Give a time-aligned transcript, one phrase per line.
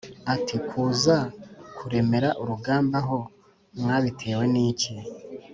[0.33, 1.17] ati “Kuza
[1.77, 3.17] kuremera urugamba aho
[3.79, 4.93] mwabitewe n’iki?